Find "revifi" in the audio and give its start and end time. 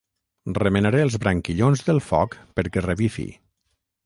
2.89-3.29